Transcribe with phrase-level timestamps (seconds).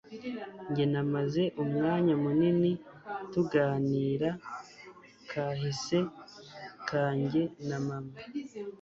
[0.69, 2.71] Njye namaze umwanya munini
[3.31, 4.29] tuganira
[5.29, 5.99] kahise
[6.89, 8.15] kanjye na mama.